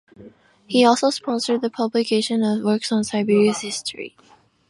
He 0.65 0.83
also 0.83 1.11
sponsored 1.11 1.61
the 1.61 1.69
publication 1.69 2.41
of 2.41 2.63
works 2.63 2.91
on 2.91 3.03
Siberia's 3.03 3.61
history. 3.61 4.15